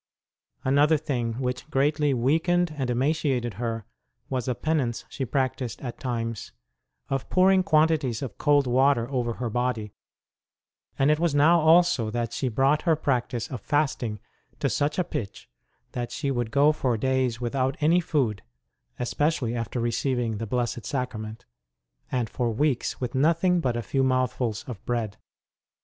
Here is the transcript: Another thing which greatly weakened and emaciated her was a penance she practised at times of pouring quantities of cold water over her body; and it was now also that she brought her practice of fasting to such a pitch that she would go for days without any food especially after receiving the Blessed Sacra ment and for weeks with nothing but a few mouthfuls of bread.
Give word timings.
Another 0.63 0.97
thing 0.97 1.33
which 1.33 1.69
greatly 1.69 2.11
weakened 2.11 2.73
and 2.75 2.89
emaciated 2.89 3.53
her 3.61 3.85
was 4.31 4.47
a 4.47 4.55
penance 4.55 5.05
she 5.09 5.25
practised 5.25 5.79
at 5.81 5.99
times 5.99 6.53
of 7.09 7.29
pouring 7.29 7.61
quantities 7.61 8.23
of 8.23 8.39
cold 8.39 8.65
water 8.65 9.07
over 9.11 9.33
her 9.33 9.47
body; 9.51 9.93
and 10.97 11.11
it 11.11 11.19
was 11.19 11.35
now 11.35 11.59
also 11.59 12.09
that 12.09 12.33
she 12.33 12.47
brought 12.47 12.81
her 12.81 12.95
practice 12.95 13.47
of 13.51 13.61
fasting 13.61 14.19
to 14.57 14.71
such 14.71 14.97
a 14.97 15.03
pitch 15.03 15.47
that 15.91 16.11
she 16.11 16.31
would 16.31 16.49
go 16.49 16.71
for 16.71 16.97
days 16.97 17.39
without 17.39 17.77
any 17.79 17.99
food 17.99 18.41
especially 18.97 19.53
after 19.55 19.79
receiving 19.79 20.39
the 20.39 20.47
Blessed 20.47 20.83
Sacra 20.83 21.19
ment 21.19 21.45
and 22.11 22.27
for 22.27 22.49
weeks 22.49 22.99
with 22.99 23.13
nothing 23.13 23.59
but 23.61 23.77
a 23.77 23.83
few 23.83 24.03
mouthfuls 24.03 24.63
of 24.67 24.83
bread. 24.83 25.17